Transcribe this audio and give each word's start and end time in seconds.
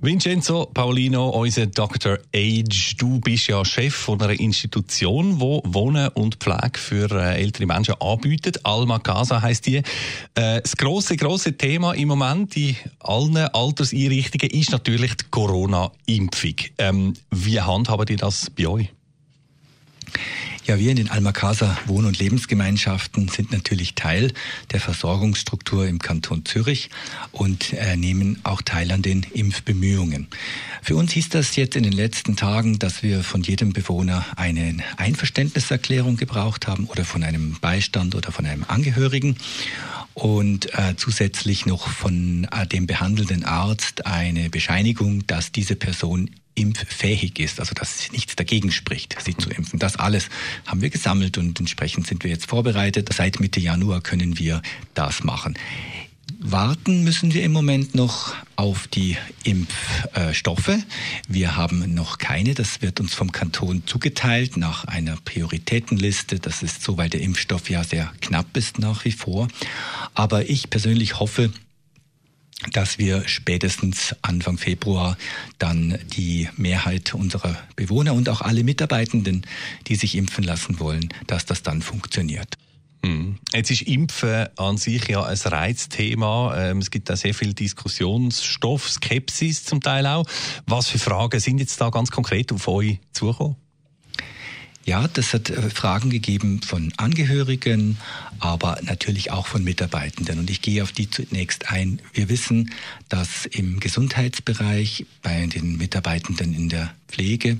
Vincenzo 0.00 0.66
Paulino, 0.66 1.30
unser 1.30 1.66
Dr. 1.66 2.18
Age, 2.32 2.94
du 2.98 3.18
bist 3.18 3.48
ja 3.48 3.64
Chef 3.64 3.92
von 3.92 4.22
einer 4.22 4.38
Institution, 4.38 5.40
wo 5.40 5.60
Wohnen 5.64 6.08
und 6.10 6.36
Pflege 6.36 6.78
für 6.78 7.10
äh, 7.10 7.42
ältere 7.42 7.66
Menschen 7.66 7.94
anbietet. 8.00 8.64
Alma 8.64 9.00
Casa 9.00 9.42
heißt 9.42 9.66
die. 9.66 9.76
Äh, 10.36 10.62
das 10.62 10.76
große 10.76 11.16
große 11.16 11.56
Thema 11.56 11.94
im 11.94 12.08
Moment 12.08 12.56
in 12.56 12.76
allen 13.00 13.38
Alterseinrichtungen 13.38 14.50
ist 14.50 14.70
natürlich 14.70 15.14
die 15.16 15.24
Corona-Impfung. 15.30 16.54
Ähm, 16.78 17.14
wie 17.32 17.60
handhaben 17.60 18.06
die 18.06 18.16
das 18.16 18.50
bei 18.50 18.68
euch? 18.68 18.88
Ja, 20.68 20.78
wir 20.78 20.90
in 20.90 20.98
den 20.98 21.08
Almakaser 21.08 21.78
Wohn- 21.86 22.04
und 22.04 22.18
Lebensgemeinschaften 22.18 23.28
sind 23.28 23.52
natürlich 23.52 23.94
Teil 23.94 24.34
der 24.70 24.80
Versorgungsstruktur 24.80 25.86
im 25.86 25.98
Kanton 25.98 26.44
Zürich 26.44 26.90
und 27.32 27.72
äh, 27.72 27.96
nehmen 27.96 28.38
auch 28.42 28.60
teil 28.60 28.92
an 28.92 29.00
den 29.00 29.22
Impfbemühungen. 29.32 30.28
Für 30.82 30.96
uns 30.96 31.12
hieß 31.12 31.30
das 31.30 31.56
jetzt 31.56 31.74
in 31.74 31.84
den 31.84 31.94
letzten 31.94 32.36
Tagen, 32.36 32.78
dass 32.78 33.02
wir 33.02 33.24
von 33.24 33.42
jedem 33.42 33.72
Bewohner 33.72 34.26
eine 34.36 34.76
Einverständniserklärung 34.98 36.18
gebraucht 36.18 36.66
haben 36.66 36.84
oder 36.84 37.06
von 37.06 37.24
einem 37.24 37.56
Beistand 37.62 38.14
oder 38.14 38.30
von 38.30 38.44
einem 38.44 38.66
Angehörigen 38.68 39.38
und 40.18 40.76
äh, 40.76 40.96
zusätzlich 40.96 41.64
noch 41.64 41.88
von 41.88 42.48
äh, 42.50 42.66
dem 42.66 42.88
behandelnden 42.88 43.44
Arzt 43.44 44.04
eine 44.04 44.50
Bescheinigung, 44.50 45.24
dass 45.28 45.52
diese 45.52 45.76
Person 45.76 46.30
impffähig 46.56 47.38
ist, 47.38 47.60
also 47.60 47.72
dass 47.72 48.10
nichts 48.10 48.34
dagegen 48.34 48.72
spricht, 48.72 49.16
sie 49.22 49.36
zu 49.36 49.48
impfen. 49.48 49.78
Das 49.78 49.94
alles 49.94 50.28
haben 50.66 50.82
wir 50.82 50.90
gesammelt 50.90 51.38
und 51.38 51.60
entsprechend 51.60 52.08
sind 52.08 52.24
wir 52.24 52.32
jetzt 52.32 52.46
vorbereitet. 52.46 53.08
Seit 53.12 53.38
Mitte 53.38 53.60
Januar 53.60 54.00
können 54.00 54.38
wir 54.38 54.60
das 54.94 55.22
machen. 55.22 55.56
Warten 56.40 57.02
müssen 57.02 57.34
wir 57.34 57.42
im 57.42 57.50
Moment 57.52 57.96
noch 57.96 58.32
auf 58.54 58.86
die 58.86 59.16
Impfstoffe. 59.42 60.70
Wir 61.26 61.56
haben 61.56 61.94
noch 61.94 62.18
keine. 62.18 62.54
Das 62.54 62.80
wird 62.80 63.00
uns 63.00 63.12
vom 63.12 63.32
Kanton 63.32 63.82
zugeteilt 63.86 64.56
nach 64.56 64.84
einer 64.84 65.16
Prioritätenliste. 65.24 66.38
Das 66.38 66.62
ist 66.62 66.82
so, 66.82 66.96
weil 66.96 67.10
der 67.10 67.22
Impfstoff 67.22 67.68
ja 67.70 67.82
sehr 67.82 68.12
knapp 68.20 68.56
ist 68.56 68.78
nach 68.78 69.04
wie 69.04 69.12
vor. 69.12 69.48
Aber 70.14 70.48
ich 70.48 70.70
persönlich 70.70 71.18
hoffe, 71.18 71.52
dass 72.72 72.98
wir 72.98 73.26
spätestens 73.26 74.14
Anfang 74.22 74.58
Februar 74.58 75.16
dann 75.58 75.98
die 76.16 76.48
Mehrheit 76.56 77.14
unserer 77.14 77.56
Bewohner 77.74 78.14
und 78.14 78.28
auch 78.28 78.42
alle 78.42 78.62
Mitarbeitenden, 78.62 79.44
die 79.88 79.96
sich 79.96 80.14
impfen 80.14 80.44
lassen 80.44 80.78
wollen, 80.78 81.08
dass 81.26 81.46
das 81.46 81.62
dann 81.62 81.82
funktioniert. 81.82 82.57
Hm. 83.04 83.38
Jetzt 83.52 83.70
ist 83.70 83.82
Impfen 83.82 84.48
an 84.56 84.76
sich 84.76 85.08
ja 85.08 85.22
ein 85.22 85.36
Reizthema. 85.36 86.56
Ähm, 86.56 86.78
es 86.78 86.90
gibt 86.90 87.08
da 87.08 87.16
sehr 87.16 87.34
viel 87.34 87.54
Diskussionsstoff, 87.54 88.90
Skepsis 88.90 89.64
zum 89.64 89.80
Teil 89.80 90.06
auch. 90.06 90.24
Was 90.66 90.88
für 90.88 90.98
Fragen 90.98 91.38
sind 91.38 91.58
jetzt 91.58 91.80
da 91.80 91.90
ganz 91.90 92.10
konkret 92.10 92.52
auf 92.52 92.66
euch 92.66 92.98
zugekommen? 93.12 93.56
Ja, 94.88 95.06
das 95.06 95.34
hat 95.34 95.50
äh, 95.50 95.68
Fragen 95.68 96.08
gegeben 96.08 96.62
von 96.62 96.94
Angehörigen, 96.96 97.98
aber 98.38 98.78
natürlich 98.82 99.30
auch 99.30 99.46
von 99.46 99.62
Mitarbeitenden. 99.62 100.38
Und 100.38 100.48
ich 100.48 100.62
gehe 100.62 100.82
auf 100.82 100.92
die 100.92 101.10
zunächst 101.10 101.70
ein. 101.70 102.00
Wir 102.14 102.30
wissen, 102.30 102.72
dass 103.10 103.44
im 103.44 103.80
Gesundheitsbereich 103.80 105.04
bei 105.20 105.44
den 105.44 105.76
Mitarbeitenden 105.76 106.54
in 106.54 106.70
der 106.70 106.94
Pflege, 107.06 107.58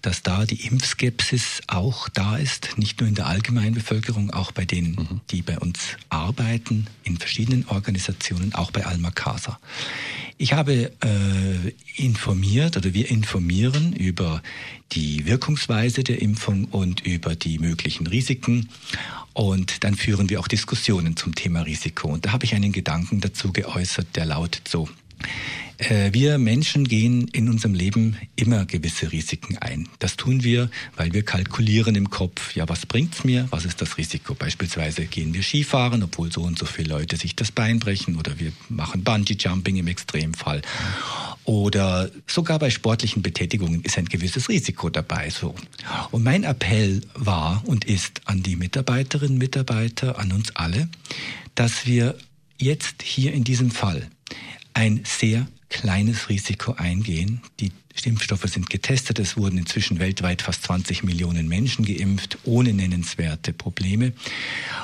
dass 0.00 0.22
da 0.22 0.46
die 0.46 0.66
Impfskepsis 0.66 1.60
auch 1.66 2.08
da 2.08 2.38
ist, 2.38 2.78
nicht 2.78 2.98
nur 2.98 3.10
in 3.10 3.14
der 3.14 3.26
allgemeinen 3.26 3.74
Bevölkerung, 3.74 4.30
auch 4.30 4.50
bei 4.50 4.64
denen, 4.64 4.92
mhm. 4.92 5.20
die 5.30 5.42
bei 5.42 5.58
uns 5.58 5.80
arbeiten, 6.08 6.86
in 7.04 7.18
verschiedenen 7.18 7.66
Organisationen, 7.68 8.54
auch 8.54 8.70
bei 8.70 8.86
Alma 8.86 9.10
Casa. 9.10 9.60
Ich 10.42 10.54
habe 10.54 10.90
äh, 11.02 12.02
informiert 12.02 12.74
oder 12.78 12.94
wir 12.94 13.10
informieren 13.10 13.92
über 13.92 14.42
die 14.92 15.26
Wirkungsweise 15.26 16.02
der 16.02 16.22
Impfung 16.22 16.64
und 16.64 17.02
über 17.02 17.36
die 17.36 17.58
möglichen 17.58 18.06
Risiken. 18.06 18.70
Und 19.34 19.84
dann 19.84 19.96
führen 19.96 20.30
wir 20.30 20.40
auch 20.40 20.48
Diskussionen 20.48 21.14
zum 21.14 21.34
Thema 21.34 21.60
Risiko. 21.60 22.08
Und 22.08 22.24
da 22.24 22.32
habe 22.32 22.46
ich 22.46 22.54
einen 22.54 22.72
Gedanken 22.72 23.20
dazu 23.20 23.52
geäußert, 23.52 24.16
der 24.16 24.24
lautet 24.24 24.66
so. 24.66 24.88
Äh, 25.80 26.12
wir 26.12 26.36
Menschen 26.38 26.86
gehen 26.86 27.26
in 27.28 27.48
unserem 27.48 27.74
Leben 27.74 28.16
immer 28.36 28.66
gewisse 28.66 29.12
Risiken 29.12 29.56
ein. 29.58 29.88
Das 29.98 30.16
tun 30.16 30.44
wir, 30.44 30.70
weil 30.96 31.12
wir 31.14 31.22
kalkulieren 31.22 31.94
im 31.94 32.10
Kopf, 32.10 32.54
ja, 32.54 32.68
was 32.68 32.84
bringt's 32.84 33.24
mir? 33.24 33.48
Was 33.50 33.64
ist 33.64 33.80
das 33.80 33.96
Risiko? 33.96 34.34
Beispielsweise 34.34 35.06
gehen 35.06 35.32
wir 35.32 35.42
Skifahren, 35.42 36.02
obwohl 36.02 36.30
so 36.30 36.42
und 36.42 36.58
so 36.58 36.66
viele 36.66 36.90
Leute 36.90 37.16
sich 37.16 37.34
das 37.34 37.50
Bein 37.50 37.78
brechen 37.78 38.16
oder 38.16 38.38
wir 38.38 38.52
machen 38.68 39.02
Bungee 39.04 39.36
Jumping 39.38 39.76
im 39.76 39.86
Extremfall. 39.86 40.60
Oder 41.44 42.10
sogar 42.26 42.58
bei 42.58 42.68
sportlichen 42.68 43.22
Betätigungen 43.22 43.82
ist 43.82 43.96
ein 43.96 44.04
gewisses 44.04 44.50
Risiko 44.50 44.90
dabei, 44.90 45.30
so. 45.30 45.54
Und 46.10 46.22
mein 46.22 46.44
Appell 46.44 47.00
war 47.14 47.62
und 47.66 47.86
ist 47.86 48.20
an 48.26 48.42
die 48.42 48.56
Mitarbeiterinnen, 48.56 49.38
Mitarbeiter, 49.38 50.18
an 50.18 50.32
uns 50.32 50.54
alle, 50.54 50.88
dass 51.54 51.86
wir 51.86 52.16
jetzt 52.58 53.02
hier 53.02 53.32
in 53.32 53.44
diesem 53.44 53.70
Fall 53.70 54.10
ein 54.74 55.00
sehr 55.04 55.46
kleines 55.70 56.28
Risiko 56.28 56.72
eingehen. 56.72 57.40
Die 57.60 57.72
Impfstoffe 58.04 58.44
sind 58.44 58.70
getestet. 58.70 59.18
Es 59.18 59.36
wurden 59.36 59.58
inzwischen 59.58 59.98
weltweit 59.98 60.42
fast 60.42 60.64
20 60.64 61.04
Millionen 61.04 61.48
Menschen 61.48 61.84
geimpft, 61.84 62.38
ohne 62.44 62.72
nennenswerte 62.72 63.52
Probleme. 63.52 64.12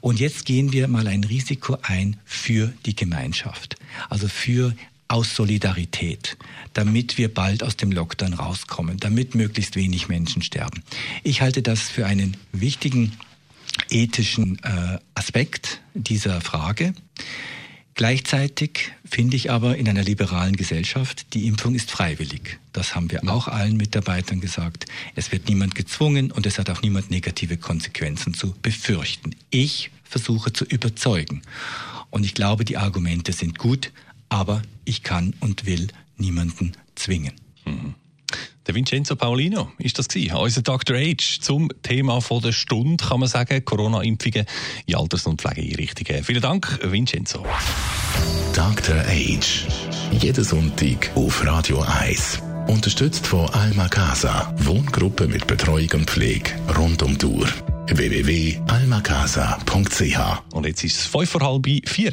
Und 0.00 0.20
jetzt 0.20 0.44
gehen 0.44 0.72
wir 0.72 0.88
mal 0.88 1.06
ein 1.06 1.24
Risiko 1.24 1.78
ein 1.82 2.18
für 2.24 2.72
die 2.84 2.96
Gemeinschaft. 2.96 3.76
Also 4.08 4.28
für 4.28 4.74
aus 5.08 5.36
Solidarität, 5.36 6.38
damit 6.72 7.18
wir 7.18 7.32
bald 7.32 7.62
aus 7.62 7.76
dem 7.76 7.92
Lockdown 7.92 8.32
rauskommen, 8.32 8.96
damit 8.98 9.34
möglichst 9.34 9.76
wenig 9.76 10.08
Menschen 10.08 10.40
sterben. 10.42 10.82
Ich 11.22 11.42
halte 11.42 11.60
das 11.60 11.82
für 11.82 12.06
einen 12.06 12.36
wichtigen 12.52 13.12
ethischen 13.90 14.58
äh, 14.62 14.98
Aspekt 15.14 15.80
dieser 15.94 16.40
Frage. 16.40 16.94
Gleichzeitig 17.94 18.92
finde 19.04 19.36
ich 19.36 19.50
aber 19.50 19.76
in 19.76 19.86
einer 19.86 20.02
liberalen 20.02 20.56
Gesellschaft, 20.56 21.34
die 21.34 21.46
Impfung 21.46 21.74
ist 21.74 21.90
freiwillig. 21.90 22.58
Das 22.72 22.94
haben 22.94 23.10
wir 23.10 23.28
auch 23.28 23.48
allen 23.48 23.76
Mitarbeitern 23.76 24.40
gesagt. 24.40 24.86
Es 25.14 25.30
wird 25.30 25.48
niemand 25.48 25.74
gezwungen 25.74 26.30
und 26.32 26.46
es 26.46 26.58
hat 26.58 26.70
auch 26.70 26.80
niemand 26.80 27.10
negative 27.10 27.58
Konsequenzen 27.58 28.32
zu 28.32 28.54
befürchten. 28.62 29.36
Ich 29.50 29.90
versuche 30.04 30.52
zu 30.52 30.64
überzeugen. 30.64 31.42
Und 32.08 32.24
ich 32.24 32.34
glaube, 32.34 32.64
die 32.64 32.78
Argumente 32.78 33.32
sind 33.32 33.58
gut, 33.58 33.92
aber 34.30 34.62
ich 34.84 35.02
kann 35.02 35.34
und 35.40 35.66
will 35.66 35.88
niemanden 36.16 36.72
zwingen. 36.94 37.32
Der 38.66 38.74
Vincenzo 38.76 39.16
Paulino 39.16 39.72
ist 39.78 39.98
das 39.98 40.06
gewesen, 40.06 40.36
unser 40.36 40.62
Dr. 40.62 40.96
H 40.96 41.40
zum 41.40 41.68
Thema 41.82 42.20
von 42.20 42.40
der 42.40 42.52
Stunde, 42.52 43.04
kann 43.04 43.18
man 43.18 43.28
sagen, 43.28 43.64
Corona-Impfungen 43.64 44.46
in 44.86 44.94
Alters- 44.94 45.26
und 45.26 45.42
Pflegeeinrichtungen. 45.42 46.22
Vielen 46.22 46.42
Dank, 46.42 46.78
Vincenzo. 46.82 47.44
Dr. 48.54 49.04
H. 49.04 49.40
Jeden 50.12 50.44
Sonntag 50.44 51.10
auf 51.16 51.44
Radio 51.44 51.80
1. 51.80 52.38
Unterstützt 52.68 53.26
von 53.26 53.50
Alma 53.50 53.88
Casa, 53.88 54.54
Wohngruppe 54.58 55.26
mit 55.26 55.48
Betreuung 55.48 55.90
und 55.94 56.08
Pflege 56.08 56.52
rund 56.78 57.02
um 57.02 57.18
die 57.18 57.26
Uhr. 57.26 57.48
www.almacasa.ch 57.88 60.42
Und 60.52 60.66
jetzt 60.66 60.84
ist 60.84 61.00
es 61.00 61.06
5 61.06 61.28
vor 61.28 61.40
halb 61.40 61.66
4. 61.66 62.12